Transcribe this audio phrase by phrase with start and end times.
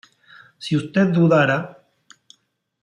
[0.57, 1.57] si usted dudara